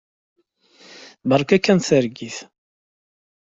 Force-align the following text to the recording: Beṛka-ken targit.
Beṛka-ken 1.29 1.79
targit. 1.87 2.37